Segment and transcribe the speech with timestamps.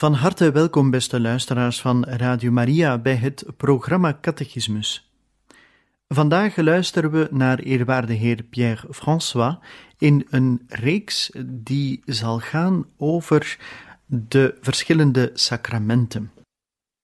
[0.00, 5.10] Van harte welkom, beste luisteraars van Radio Maria, bij het programma Catechismus.
[6.08, 9.56] Vandaag luisteren we naar eerwaarde heer Pierre François
[9.98, 13.58] in een reeks die zal gaan over
[14.06, 16.32] de verschillende sacramenten.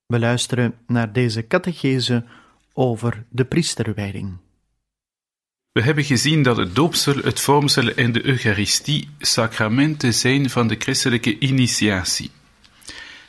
[0.07, 2.25] We luisteren naar deze catechese
[2.73, 4.37] over de priesterwijding.
[5.73, 10.77] We hebben gezien dat het doopsel, het vormsel en de Eucharistie sacramenten zijn van de
[10.79, 12.31] christelijke initiatie.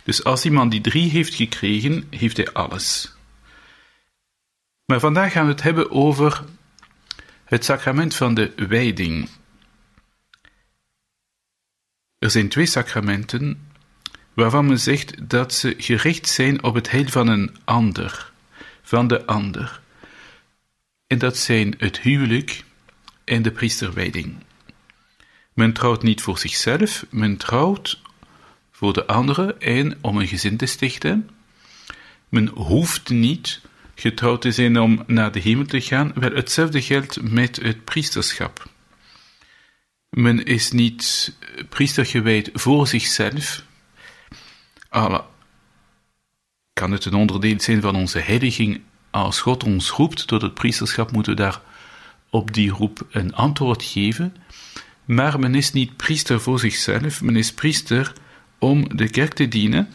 [0.08, 3.13] Dus als iemand die drie heeft gekregen, heeft hij alles.
[4.86, 6.44] Maar vandaag gaan we het hebben over
[7.44, 9.30] het sacrament van de wijding.
[12.19, 13.69] Er zijn twee sacramenten
[14.33, 18.31] waarvan men zegt dat ze gericht zijn op het heil van een ander,
[18.81, 19.81] van de ander.
[21.08, 22.63] En dat zijn het huwelijk
[23.23, 24.35] en de priesterwijding.
[25.53, 28.05] Men trouwt niet voor zichzelf, men trouwt
[28.78, 31.30] voor de anderen en om een gezin te stichten.
[32.30, 33.62] Men hoeft niet
[33.96, 38.69] getrouwd te zijn om naar de hemel te gaan, wel hetzelfde geldt met het priesterschap.
[40.09, 41.35] Men is niet
[41.69, 43.63] priester gewijd voor zichzelf,
[44.90, 45.25] al
[46.74, 48.81] kan het een onderdeel zijn van onze heiliging.
[49.09, 51.62] Als God ons roept tot het priesterschap, moeten we daar
[52.30, 54.35] op die roep een antwoord geven.
[55.06, 58.13] Maar men is niet priester voor zichzelf, men is priester
[58.59, 59.90] om de kerk te dienen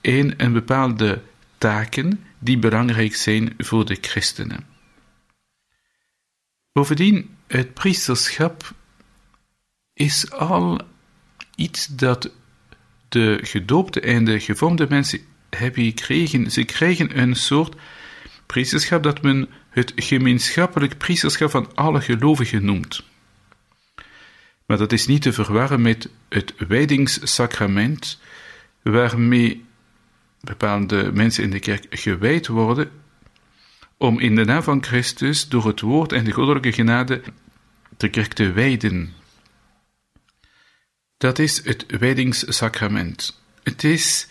[0.00, 1.22] in een bepaalde
[1.58, 4.66] taken die belangrijk zijn voor de christenen.
[6.72, 8.72] Bovendien, het priesterschap
[9.92, 10.80] is al
[11.54, 12.30] iets dat
[13.08, 16.50] de gedoopte en de gevormde mensen hebben gekregen.
[16.50, 17.76] Ze krijgen een soort
[18.46, 23.02] priesterschap dat men het gemeenschappelijk priesterschap van alle gelovigen noemt.
[24.68, 28.20] Maar dat is niet te verwarren met het wijdingssacrament,
[28.82, 29.64] waarmee
[30.40, 32.90] bepaalde mensen in de kerk gewijd worden,
[33.96, 37.22] om in de naam van Christus door het woord en de goddelijke genade
[37.96, 39.14] de kerk te wijden.
[41.16, 43.42] Dat is het wijdingssacrament.
[43.62, 44.28] Het is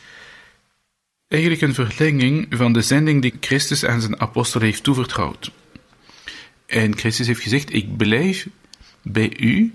[1.27, 5.51] eigenlijk een verlenging van de zending die Christus aan zijn apostel heeft toevertrouwd.
[6.65, 8.47] En Christus heeft gezegd: Ik blijf
[9.01, 9.73] bij u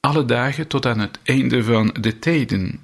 [0.00, 2.80] alle dagen tot aan het einde van de tijden.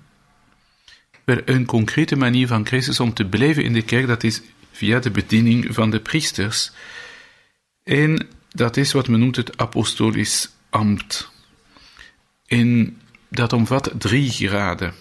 [1.24, 4.98] Wel een concrete manier van Christus om te blijven in de kerk, dat is via
[4.98, 6.72] de bediening van de priesters.
[7.82, 11.30] En dat is wat men noemt het apostolisch ambt.
[12.46, 14.94] En dat omvat drie graden.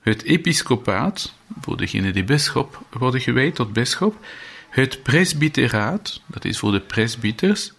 [0.00, 4.24] Het episcopaat, voor degenen die bisschop worden gewijd tot bisschop.
[4.70, 7.72] Het presbyteraat, dat is voor de presbyters.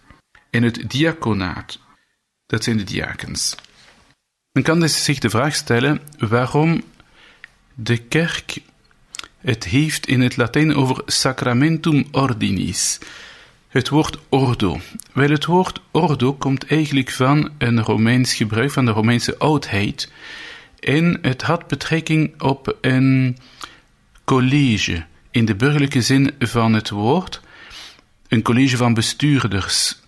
[0.50, 1.78] En het diaconaat,
[2.52, 3.54] dat zijn de diakens.
[4.52, 6.82] Men kan dus zich de vraag stellen waarom
[7.74, 8.56] de kerk
[9.38, 12.98] het heeft in het Latijn over sacramentum ordinis.
[13.68, 14.80] Het woord ordo.
[15.12, 20.12] Wel, het woord ordo komt eigenlijk van een Romeins gebruik, van de Romeinse oudheid.
[20.80, 23.38] En het had betrekking op een
[24.24, 27.40] college, in de burgerlijke zin van het woord.
[28.28, 30.01] Een college van bestuurders,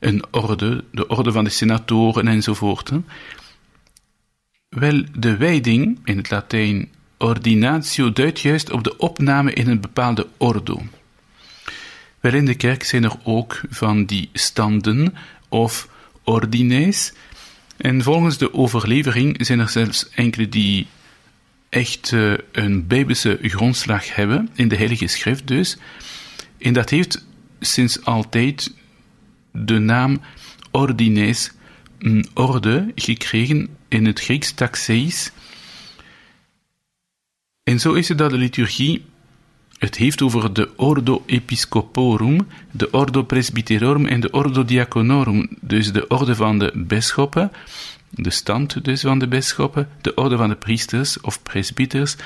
[0.00, 2.90] een orde, de orde van de senatoren enzovoort.
[4.68, 6.88] Wel, de wijding, in het Latijn
[7.18, 10.82] ordinatio, duidt juist op de opname in een bepaalde ordo.
[12.20, 15.14] Wel, in de kerk zijn er ook van die standen
[15.48, 15.88] of
[16.24, 17.12] ordines,
[17.76, 20.86] en volgens de overlevering zijn er zelfs enkele die
[21.68, 25.76] echt uh, een bijbelse grondslag hebben, in de Heilige Schrift dus.
[26.58, 27.26] En dat heeft
[27.60, 28.74] sinds altijd
[29.52, 30.20] de naam
[30.70, 31.52] ordines
[31.98, 35.32] een orde gekregen in het Grieks taxeis.
[37.62, 39.04] En zo is het dat de liturgie
[39.78, 46.08] het heeft over de Ordo Episcoporum, de Ordo Presbyterorum en de Ordo Diaconorum, dus de
[46.08, 47.52] orde van de bisschoppen,
[48.10, 52.16] de stand dus van de bisschoppen, de orde van de priesters of presbyters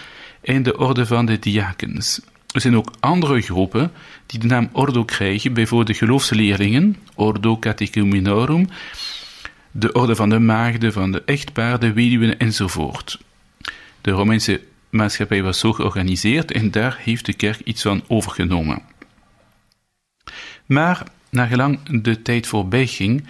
[0.41, 2.21] en de orde van de diakens.
[2.55, 3.93] Er zijn ook andere groepen
[4.27, 8.69] die de naam Ordo krijgen, bijvoorbeeld de geloofsleerlingen, Ordo Catechumenorum,
[9.71, 13.21] de orde van de maagden, van de echtpaarden, weduwen enzovoort.
[14.01, 14.61] De Romeinse
[14.91, 18.83] maatschappij was zo georganiseerd en daar heeft de kerk iets van overgenomen.
[20.67, 23.27] Maar, naar gelang de tijd voorbij ging,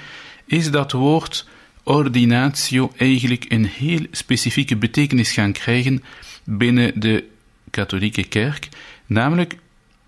[0.46, 1.48] is dat woord
[1.82, 6.02] ordinatio eigenlijk een heel specifieke betekenis gaan krijgen
[6.44, 7.32] binnen de
[7.70, 8.68] katholieke kerk,
[9.06, 9.58] namelijk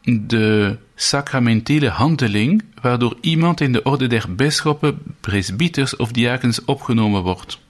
[0.03, 7.61] de sacramentele handeling waardoor iemand in de orde der bisschoppen, presbyters of diakens opgenomen wordt.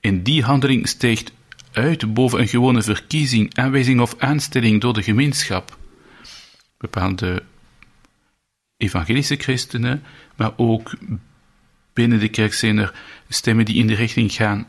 [0.00, 1.32] En die handeling stijgt
[1.72, 5.78] uit boven een gewone verkiezing, aanwijzing of aanstelling door de gemeenschap.
[6.78, 7.42] Bepaalde
[8.76, 10.02] evangelische christenen,
[10.36, 10.94] maar ook
[11.92, 12.94] binnen de kerk zijn er
[13.28, 14.68] stemmen die in de richting gaan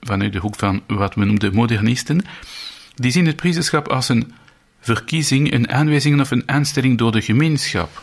[0.00, 2.24] vanuit de hoek van wat men noemt de modernisten.
[2.94, 4.32] Die zien het priesterschap als een
[4.94, 8.02] verkiezing, een aanwijzing of een aanstelling door de gemeenschap.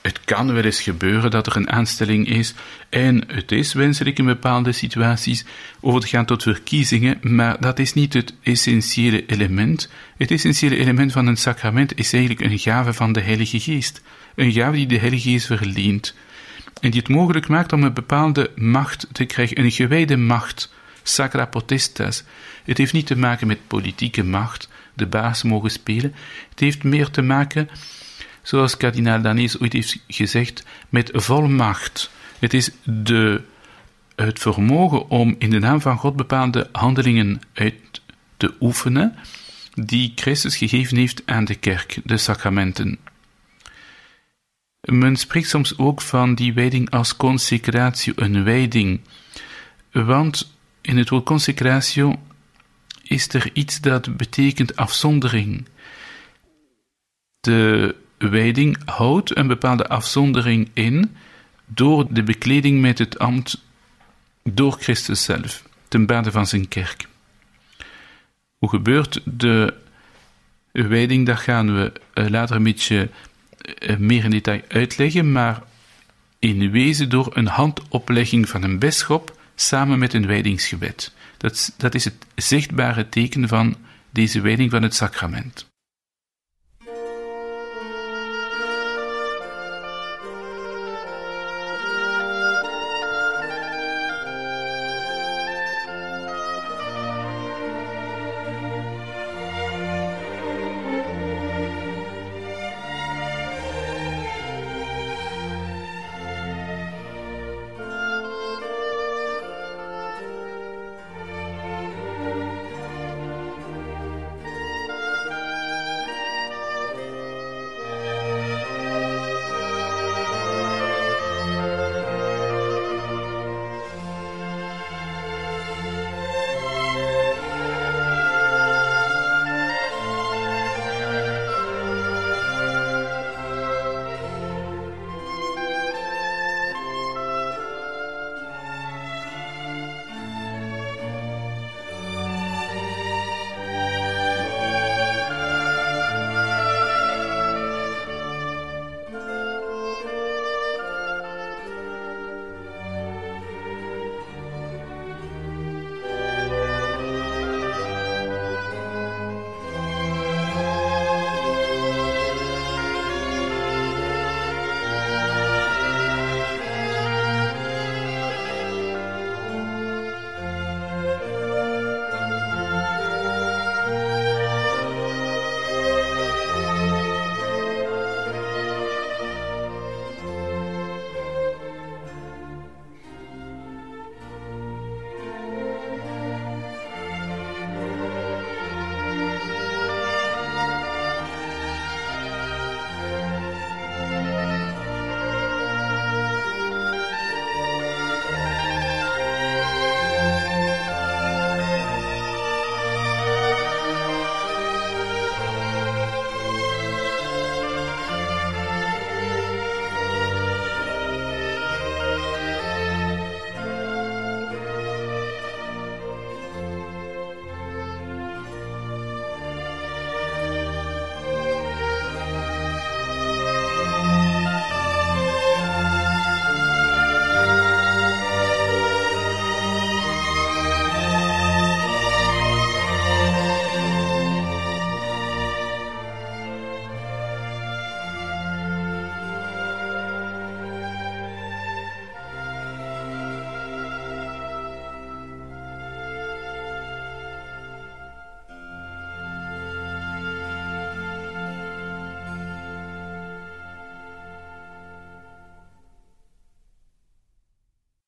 [0.00, 2.54] Het kan wel eens gebeuren dat er een aanstelling is
[2.88, 5.44] en het is wenselijk in bepaalde situaties
[5.80, 9.90] over te gaan tot verkiezingen, maar dat is niet het essentiële element.
[10.16, 14.02] Het essentiële element van een sacrament is eigenlijk een gave van de Heilige Geest.
[14.34, 16.14] Een gave die de Heilige Geest verleent
[16.80, 20.72] en die het mogelijk maakt om een bepaalde macht te krijgen, een gewijde macht,
[21.02, 22.24] sacra potestas.
[22.64, 26.14] Het heeft niet te maken met politieke macht, de baas mogen spelen.
[26.50, 27.68] Het heeft meer te maken
[28.44, 32.10] zoals kardinaal Danes ooit heeft gezegd, met volmacht.
[32.38, 33.42] Het is de,
[34.16, 37.74] het vermogen om in de naam van God bepaalde handelingen uit
[38.36, 39.16] te oefenen,
[39.74, 42.98] die Christus gegeven heeft aan de kerk, de sacramenten.
[44.80, 49.00] Men spreekt soms ook van die wijding als consecratio, een wijding.
[49.92, 52.18] Want in het woord consecratio
[53.14, 55.66] is er iets dat betekent afzondering.
[57.40, 61.16] De wijding houdt een bepaalde afzondering in
[61.66, 63.64] door de bekleding met het ambt
[64.42, 67.06] door Christus zelf, ten bade van zijn kerk.
[68.58, 69.74] Hoe gebeurt de
[70.72, 71.26] wijding?
[71.26, 73.08] Dat gaan we eh, later een beetje
[73.78, 75.62] eh, meer in detail uitleggen, maar
[76.38, 81.12] in wezen door een handoplegging van een bisschop samen met een wijdingsgebed.
[81.44, 83.76] Dat, dat is het zichtbare teken van
[84.10, 85.73] deze wijding van het sacrament.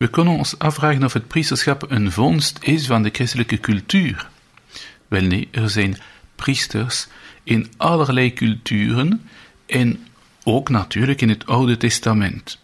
[0.07, 4.29] We kunnen ons afvragen of het priesterschap een vondst is van de christelijke cultuur.
[5.09, 5.99] Wel nee, er zijn
[6.35, 7.07] priesters
[7.43, 9.29] in allerlei culturen
[9.67, 10.07] en
[10.45, 12.59] ook natuurlijk in het Oude Testament.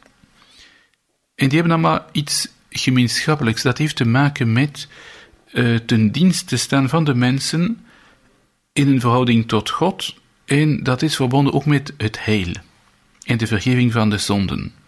[1.34, 3.62] En die hebben allemaal iets gemeenschappelijks.
[3.62, 4.88] Dat heeft te maken met
[5.52, 7.84] uh, ten dienste staan van de mensen
[8.72, 10.14] in een verhouding tot God.
[10.44, 12.52] En dat is verbonden ook met het heil
[13.24, 14.81] en de vergeving van de zonden.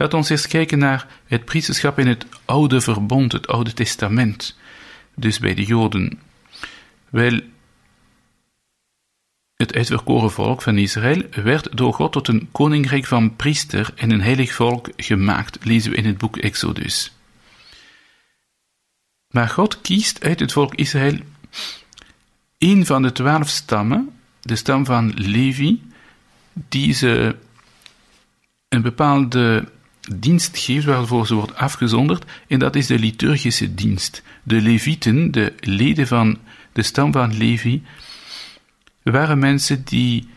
[0.00, 4.56] Laat ons eerst kijken naar het priesterschap in het Oude Verbond, het Oude Testament,
[5.14, 6.20] dus bij de Joden.
[7.08, 7.40] Wel,
[9.54, 14.20] het uitverkoren volk van Israël werd door God tot een koninkrijk van priester en een
[14.20, 17.12] heilig volk gemaakt, lezen we in het boek Exodus.
[19.28, 21.18] Maar God kiest uit het volk Israël
[22.58, 25.82] een van de twaalf stammen, de stam van Levi,
[26.52, 27.36] die ze
[28.68, 29.68] een bepaalde
[30.16, 34.22] dienst geeft waarvoor ze wordt afgezonderd, en dat is de liturgische dienst.
[34.42, 36.38] De Levieten, de leden van
[36.72, 37.82] de stam van Levi,
[39.02, 40.28] waren mensen die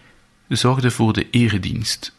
[0.48, 2.16] zorgden voor de eredienst.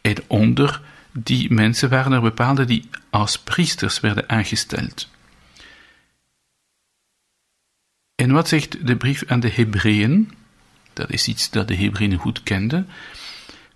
[0.00, 0.80] En onder
[1.12, 5.08] die mensen waren er bepaalde die als priesters werden aangesteld.
[8.14, 10.32] En wat zegt de brief aan de Hebreeën?
[10.92, 12.88] Dat is iets dat de Hebreeën goed kenden.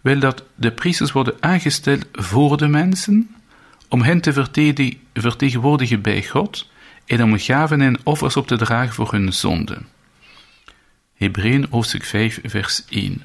[0.00, 3.35] Wel dat de priesters worden aangesteld voor de mensen,
[3.88, 4.33] om hen te
[5.12, 6.71] vertegenwoordigen bij God
[7.07, 9.87] en om gaven en offers op te dragen voor hun zonden.
[11.14, 13.23] Hebreeën hoofdstuk 5, vers 1.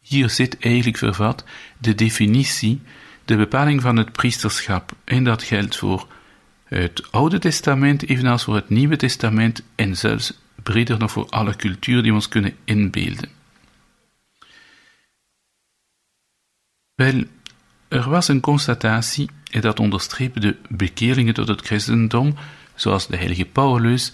[0.00, 1.44] Hier zit eigenlijk vervat
[1.78, 2.80] de definitie,
[3.24, 6.06] de bepaling van het priesterschap, en dat geldt voor
[6.64, 12.02] het Oude Testament, evenals voor het Nieuwe Testament, en zelfs breder nog voor alle cultuur
[12.02, 13.28] die we ons kunnen inbeelden.
[16.94, 17.24] Wel,
[17.88, 22.34] er was een constatatie, en dat onderstreepte de bekeerlingen tot het christendom,
[22.74, 24.12] zoals de heilige Paulus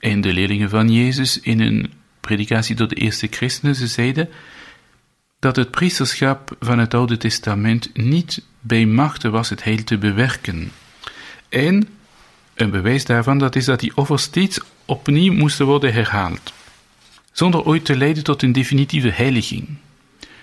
[0.00, 4.28] en de leerlingen van Jezus in een predikatie tot de eerste christenen, ze zeiden
[5.38, 10.72] dat het priesterschap van het Oude Testament niet bij machten was het heil te bewerken.
[11.48, 11.88] En
[12.54, 16.52] een bewijs daarvan dat is dat die offers steeds opnieuw moesten worden herhaald,
[17.32, 19.68] zonder ooit te leiden tot een definitieve heiliging.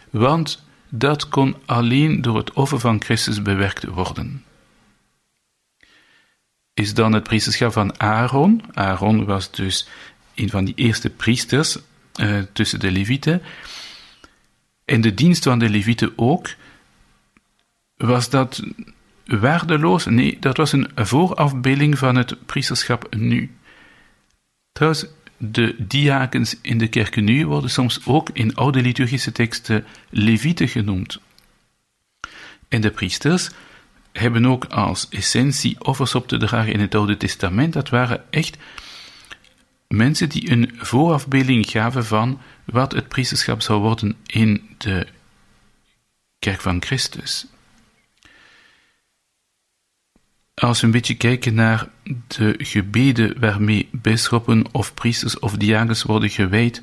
[0.10, 4.44] Want dat kon alleen door het offer van Christus bewerkt worden.
[6.74, 8.64] Is dan het priesterschap van Aaron.
[8.74, 9.88] Aaron was dus
[10.36, 11.78] een van die eerste priesters
[12.22, 13.42] uh, tussen de Levieten.
[14.86, 16.50] En de dienst van de Levieten ook.
[17.98, 18.64] Was dat
[19.26, 20.06] waardeloos?
[20.06, 23.52] Nee, dat was een voorafbeelding van het priesterschap nu.
[24.72, 25.06] Trouwens,
[25.44, 31.20] de diakens in de kerken nu worden soms ook in oude liturgische teksten levieten genoemd.
[32.68, 33.50] En de priesters
[34.12, 37.74] hebben ook als essentie offers op te dragen in het Oude Testament.
[37.74, 38.58] Dat waren echt
[39.88, 45.08] mensen die een voorafbeelding gaven van wat het priesterschap zou worden in de
[46.40, 47.46] kerk van Christus.
[50.62, 51.88] Als we een beetje kijken naar
[52.28, 56.82] de gebeden waarmee bisschoppen of priesters of diakens worden gewijd,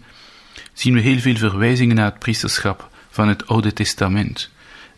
[0.73, 4.50] zien we heel veel verwijzingen naar het priesterschap van het Oude Testament.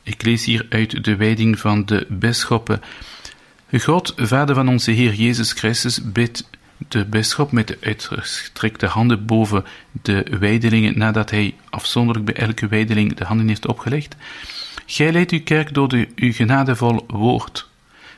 [0.03, 2.81] Ik lees hier uit de wijding van de bisschoppen.
[3.79, 6.49] God, Vader van onze Heer Jezus Christus, bidt
[6.89, 9.65] de bisschop met de uitgestrekte handen boven
[10.03, 14.17] de wijdelingen nadat hij afzonderlijk bij elke wijdeling de handen heeft opgelegd.
[14.87, 17.69] Gij leidt uw kerk door de, uw genadevol woord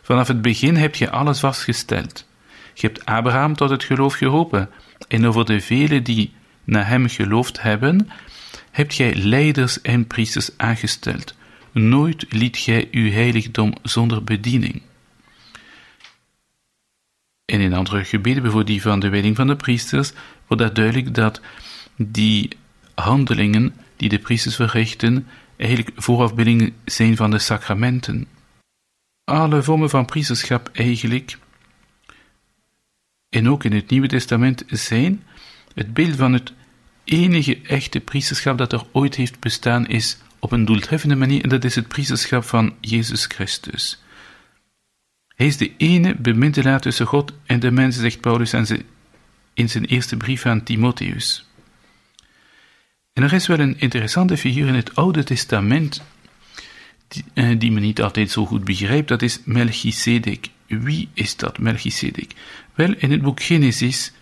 [0.02, 2.26] Vanaf het begin heb je alles vastgesteld.
[2.74, 4.70] Je hebt Abraham tot het geloof geroepen,
[5.08, 6.32] en over de velen die
[6.64, 8.08] naar hem geloofd hebben,
[8.70, 11.34] hebt gij leiders en priesters aangesteld.
[11.72, 14.82] Nooit liet gij uw heiligdom zonder bediening.
[17.44, 20.12] En in andere gebieden, bijvoorbeeld die van de wijding van de priesters,
[20.46, 21.40] wordt dat duidelijk dat
[21.96, 22.48] die
[22.94, 28.26] handelingen die de priesters verrichten, eigenlijk voorafbeeldingen zijn van de sacramenten
[29.32, 31.38] alle vormen van priesterschap eigenlijk,
[33.28, 35.24] en ook in het Nieuwe Testament, zijn
[35.74, 36.52] het beeld van het
[37.04, 41.64] enige echte priesterschap dat er ooit heeft bestaan is op een doeltreffende manier, en dat
[41.64, 44.02] is het priesterschap van Jezus Christus.
[45.34, 48.54] Hij is de ene bemiddelaar tussen God en de mensen, zegt Paulus
[49.54, 51.46] in zijn eerste brief aan Timotheus.
[53.12, 56.02] En er is wel een interessante figuur in het Oude Testament
[57.12, 60.48] die, eh, die men niet altijd zo goed begrijpt, dat is Melchizedek.
[60.66, 62.32] Wie is dat, Melchizedek?
[62.74, 64.12] Wel, in het boek Genesis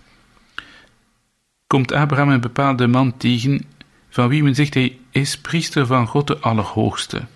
[1.67, 3.65] komt Abraham een bepaalde man tegen,
[4.09, 7.27] van wie men zegt hij is priester van God de Allerhoogste.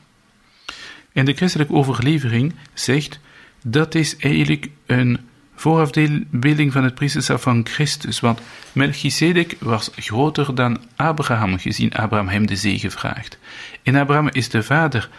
[1.13, 3.21] En de christelijke overlevering zegt
[3.63, 5.19] dat is eigenlijk een
[5.55, 8.41] voorafbeelding van het priesterschap van Christus, want
[8.73, 13.39] Melchizedek was groter dan Abraham, gezien Abraham hem de zegen vraagt.
[13.83, 15.11] En Abraham is de vader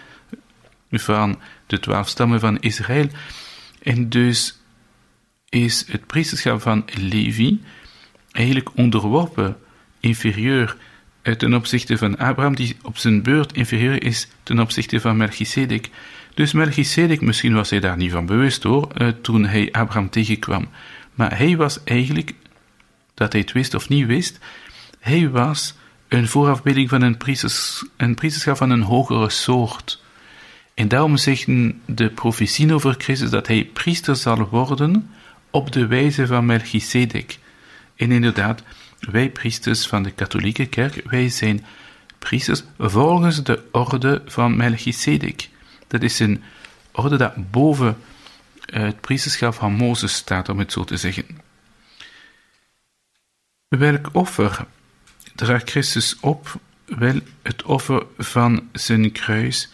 [0.99, 3.07] van de twaalf stammen van Israël,
[3.81, 4.59] en dus
[5.49, 7.61] is het priesterschap van Levi
[8.31, 9.57] eigenlijk onderworpen,
[9.99, 10.77] inferieur
[11.33, 15.89] ten opzichte van Abraham, die op zijn beurt inferieur is ten opzichte van Melchizedek.
[16.33, 20.67] Dus Melchizedek, misschien was hij daar niet van bewust hoor, eh, toen hij Abraham tegenkwam.
[21.13, 22.33] Maar hij was eigenlijk,
[23.13, 24.39] dat hij het wist of niet wist,
[24.99, 25.75] hij was
[26.07, 27.17] een voorafbeelding van een,
[27.97, 30.03] een priesterschap van een hogere soort.
[30.75, 35.09] En daarom zeggen de profetieën over Christus dat hij priester zal worden
[35.49, 37.39] op de wijze van Melchizedek.
[37.95, 38.63] En inderdaad,
[38.99, 41.65] wij priesters van de katholieke kerk, wij zijn
[42.19, 45.49] priesters volgens de orde van Melchizedek.
[45.87, 46.43] Dat is een
[46.91, 47.97] orde dat boven
[48.65, 51.25] eh, het priesterschap van Mozes staat, om het zo te zeggen.
[53.67, 54.65] Welk offer
[55.35, 56.59] draagt Christus op?
[56.85, 59.69] Wel, het offer van zijn kruis.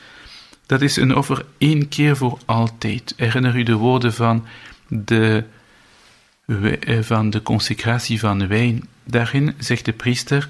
[0.71, 3.13] Dat is een offer één keer voor altijd.
[3.17, 4.45] Herinner u de woorden van
[4.87, 5.43] de,
[6.45, 8.87] eh, van de consecratie van wijn.
[9.03, 10.49] Daarin zegt de priester: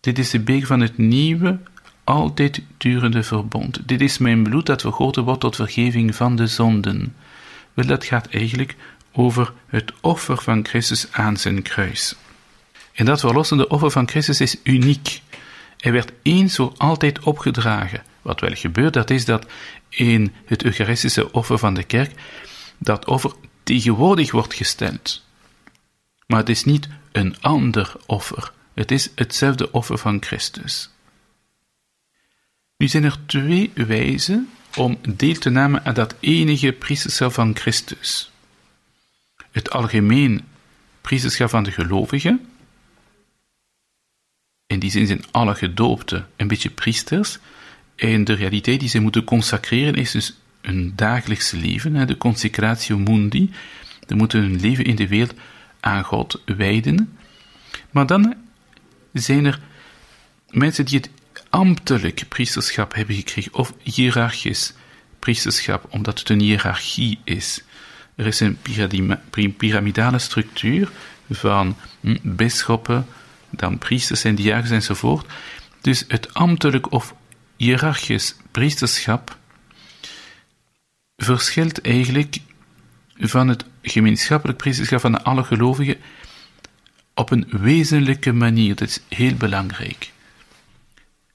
[0.00, 1.58] Dit is de beek van het nieuwe,
[2.04, 3.88] altijd durende verbond.
[3.88, 7.14] Dit is mijn bloed dat vergoten wordt tot vergeving van de zonden.
[7.74, 8.76] Wel, dat gaat eigenlijk
[9.12, 12.16] over het offer van Christus aan zijn kruis.
[12.92, 15.22] En dat verlossende offer van Christus is uniek.
[15.76, 18.02] Hij werd eens voor altijd opgedragen.
[18.28, 19.46] Wat wel gebeurt, dat is dat
[19.88, 22.20] in het Eucharistische offer van de kerk
[22.78, 25.24] dat offer tegenwoordig wordt gesteld.
[26.26, 28.52] Maar het is niet een ander offer.
[28.74, 30.90] Het is hetzelfde offer van Christus.
[32.76, 38.30] Nu zijn er twee wijzen om deel te nemen aan dat enige priesterschap van Christus.
[39.50, 40.44] Het algemeen
[41.00, 42.48] priesterschap van de gelovigen.
[44.66, 47.38] In die zin zijn alle gedoopten een beetje priesters.
[47.98, 53.50] En de realiteit die ze moeten consacreren is dus een dagelijks leven, de consecratio mundi.
[54.08, 55.34] Ze moeten hun leven in de wereld
[55.80, 57.18] aan God wijden.
[57.90, 58.34] Maar dan
[59.12, 59.60] zijn er
[60.50, 61.10] mensen die het
[61.50, 64.72] ambtelijk priesterschap hebben gekregen, of hiërarchisch
[65.18, 67.62] priesterschap, omdat het een hiërarchie is.
[68.14, 68.58] Er is een
[69.56, 70.90] piramidale structuur
[71.30, 73.06] van hm, bisschoppen,
[73.50, 75.26] dan priesters en diakens enzovoort.
[75.80, 77.14] Dus het ambtelijk of
[77.58, 79.36] hiërarchisch priesterschap
[81.16, 82.36] verschilt eigenlijk
[83.18, 85.96] van het gemeenschappelijk priesterschap van alle gelovigen
[87.14, 88.74] op een wezenlijke manier.
[88.74, 90.12] Dat is heel belangrijk.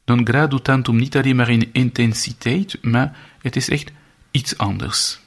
[0.06, 3.92] Non gradu tantum niet alleen maar in intensiteit, maar het is echt
[4.32, 5.20] iets anders.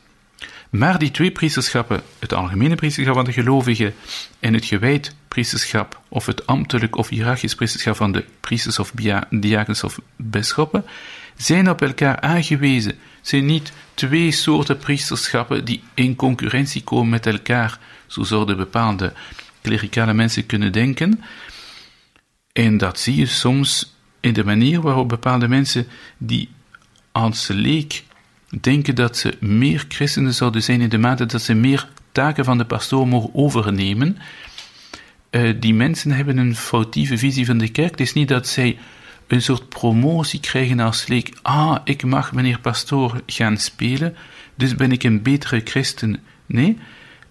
[0.71, 3.95] Maar die twee priesterschappen, het algemene priesterschap van de gelovigen
[4.41, 8.93] en het gewijd priesterschap, of het ambtelijk of hiërarchisch priesterschap van de priesters of
[9.31, 10.85] diakens of bisschoppen,
[11.37, 17.79] zijn op elkaar aangewezen, zijn niet twee soorten priesterschappen die in concurrentie komen met elkaar,
[18.07, 19.13] zo zouden bepaalde
[19.61, 21.23] klerikale mensen kunnen denken.
[22.53, 25.87] En dat zie je soms in de manier waarop bepaalde mensen
[26.19, 26.49] die
[27.13, 28.05] als leek
[28.61, 32.59] denken dat ze meer christenen zouden zijn in de mate dat ze meer taken van
[32.59, 34.19] de pastoor mogen overnemen.
[35.31, 37.91] Uh, die mensen hebben een foutieve visie van de kerk.
[37.91, 38.79] Het is niet dat zij
[39.27, 41.39] een soort promotie krijgen als leek.
[41.43, 44.17] Ah, ik mag meneer pastoor gaan spelen,
[44.55, 46.23] dus ben ik een betere christen.
[46.47, 46.79] Nee,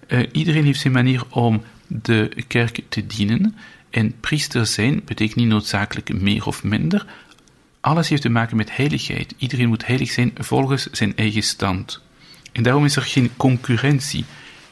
[0.08, 3.56] uh, iedereen heeft zijn manier om de kerk te dienen.
[3.90, 7.06] En priester zijn betekent niet noodzakelijk meer of minder.
[7.86, 9.36] Alles heeft te maken met heiligheid.
[9.38, 12.02] Iedereen moet heilig zijn volgens zijn eigen stand.
[12.52, 14.26] En daarom is er geen concurrentie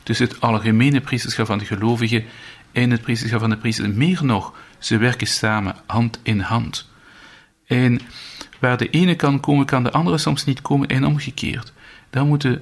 [0.03, 2.23] tussen het algemene priesterschap van de gelovigen
[2.71, 3.89] en het priesterschap van de priester.
[3.89, 6.89] Meer nog, ze werken samen, hand in hand.
[7.65, 7.99] En
[8.59, 11.73] waar de ene kan komen, kan de andere soms niet komen en omgekeerd.
[12.09, 12.61] Dan moeten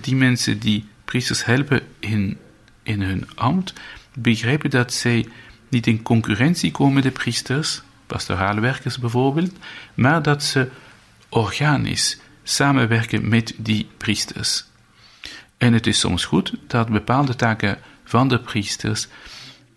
[0.00, 2.38] die mensen die priesters helpen in,
[2.82, 3.72] in hun ambt,
[4.14, 5.26] begrijpen dat zij
[5.68, 9.52] niet in concurrentie komen met de priesters, pastorale werkers bijvoorbeeld,
[9.94, 10.68] maar dat ze
[11.28, 14.64] organisch samenwerken met die priesters.
[15.56, 19.08] En het is soms goed dat bepaalde taken van de priesters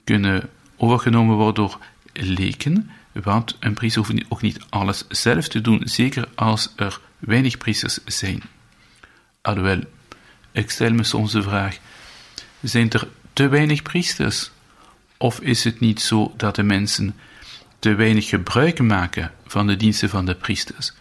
[0.04, 1.80] kunnen overgenomen worden door
[2.14, 7.58] leken, want een priester hoeft ook niet alles zelf te doen, zeker als er weinig
[7.58, 8.42] priesters zijn.
[9.42, 9.82] Alhoewel,
[10.52, 11.78] ik stel me soms de vraag:
[12.62, 14.52] zijn er te weinig priesters?
[15.18, 17.16] Of is het niet zo dat de mensen
[17.82, 20.94] te weinig gebruik maken van de diensten van de priesters?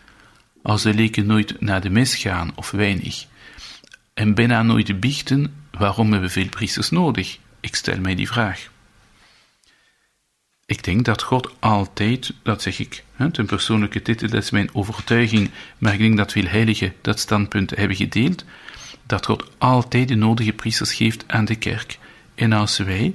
[0.62, 3.27] als de leken nooit naar de mis gaan of weinig,
[4.14, 7.38] en bijna nooit biechten, waarom hebben veel priesters nodig?
[7.61, 8.69] Ik stel mij die vraag.
[10.66, 14.75] Ik denk dat God altijd, dat zeg ik, hè, ten persoonlijke titel, dat is mijn
[14.75, 18.45] overtuiging, maar ik denk dat veel heiligen dat standpunt hebben gedeeld,
[19.07, 21.99] dat God altijd de nodige priesters geeft aan de kerk.
[22.35, 23.14] En als wij,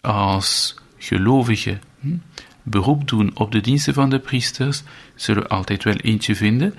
[0.00, 2.16] als gelovigen, hm,
[2.62, 4.82] beroep doen op de diensten van de priesters,
[5.14, 6.74] zullen altijd wel eentje vinden.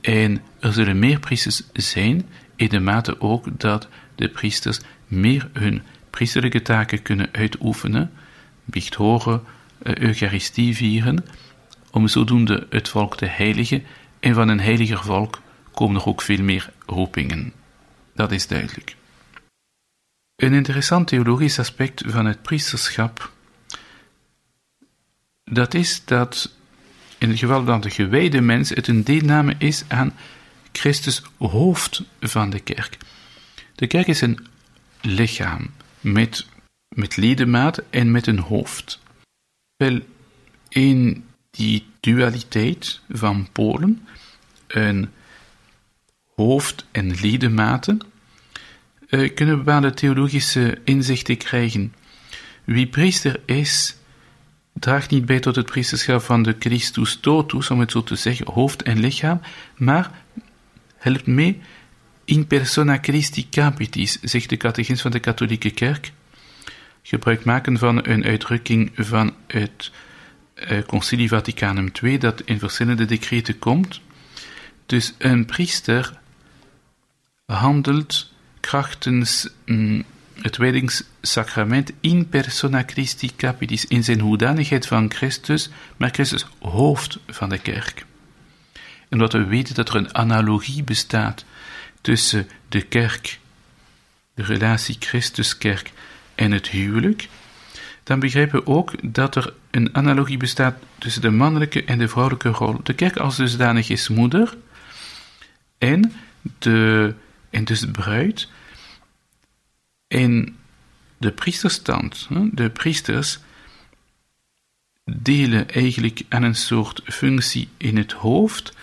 [0.00, 5.82] En er zullen meer priesters zijn, in de mate ook dat de priesters meer hun
[6.10, 8.10] priesterlijke taken kunnen uitoefenen,
[8.64, 9.42] biecht horen,
[9.82, 11.24] eh, Eucharistie vieren,
[11.90, 13.82] om zodoende het volk te heiligen,
[14.20, 15.40] en van een heiliger volk
[15.72, 17.52] komen er ook veel meer roepingen.
[18.14, 18.96] Dat is duidelijk.
[20.36, 23.32] Een interessant theologisch aspect van het priesterschap,
[25.44, 26.52] dat is dat
[27.18, 30.14] in het geval van de gewijde mens het een deelname is aan
[30.72, 32.98] Christus hoofd van de kerk.
[33.74, 34.46] De kerk is een
[35.00, 36.46] lichaam met,
[36.88, 39.00] met ledemaat en met een hoofd.
[39.76, 40.00] Wel,
[40.68, 44.06] in die dualiteit van polen,
[44.66, 45.10] een
[46.34, 48.00] hoofd en ledematen,
[49.08, 51.94] uh, kunnen bepaalde theologische inzichten krijgen.
[52.64, 53.96] Wie priester is,
[54.78, 58.52] draagt niet bij tot het priesterschap van de Christus totus, om het zo te zeggen,
[58.52, 59.40] hoofd en lichaam,
[59.76, 60.10] maar
[60.96, 61.60] helpt mee
[62.24, 66.12] in persona Christi capitis, zegt de catechismus van de katholieke kerk.
[67.02, 69.90] Gebruik maken van een uitdrukking van het
[70.70, 74.00] uh, Concilie Vaticanum II, dat in verschillende decreten komt.
[74.86, 76.18] Dus een priester
[77.46, 80.04] handelt krachtens mm,
[80.42, 87.48] het wijdingssacrament in persona Christi capitis, in zijn hoedanigheid van Christus, maar Christus hoofd van
[87.48, 88.06] de kerk.
[89.08, 91.44] En dat we weten dat er een analogie bestaat
[92.00, 93.38] tussen de kerk,
[94.34, 95.92] de relatie Christuskerk
[96.34, 97.28] en het huwelijk,
[98.02, 102.48] dan begrijpen we ook dat er een analogie bestaat tussen de mannelijke en de vrouwelijke
[102.48, 102.80] rol.
[102.82, 104.56] De kerk als dusdanig is moeder
[105.78, 106.12] en,
[106.58, 107.14] de,
[107.50, 108.48] en dus bruid.
[110.14, 110.56] En
[111.18, 113.38] de priesterstand, de priesters,
[115.04, 118.76] delen eigenlijk aan een soort functie in het hoofd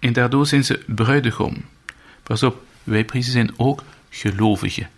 [0.00, 1.64] en daardoor zijn ze bruidegom.
[2.22, 4.90] Pas op, wij priesters zijn ook gelovigen.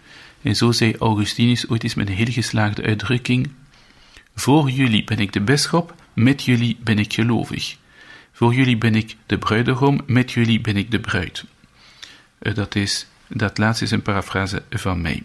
[0.42, 3.50] En zo zei Augustinus ooit eens met een heel geslaagde uitdrukking:
[4.35, 7.76] Voor jullie ben ik de bisschop, met jullie ben ik gelovig.
[8.33, 11.44] Voor jullie ben ik de bruidegom, met jullie ben ik de bruid.
[12.38, 15.24] Eh, dat, is, dat laatste is een parafrase van mij.